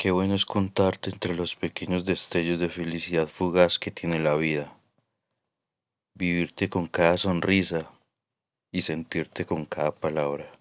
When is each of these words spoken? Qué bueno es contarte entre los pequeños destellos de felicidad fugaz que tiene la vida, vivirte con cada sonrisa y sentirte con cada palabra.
Qué 0.00 0.12
bueno 0.12 0.36
es 0.36 0.46
contarte 0.46 1.10
entre 1.10 1.34
los 1.34 1.56
pequeños 1.56 2.04
destellos 2.04 2.60
de 2.60 2.68
felicidad 2.68 3.26
fugaz 3.26 3.80
que 3.80 3.90
tiene 3.90 4.20
la 4.20 4.36
vida, 4.36 4.78
vivirte 6.14 6.70
con 6.70 6.86
cada 6.86 7.18
sonrisa 7.18 7.90
y 8.70 8.82
sentirte 8.82 9.44
con 9.44 9.64
cada 9.64 9.90
palabra. 9.90 10.52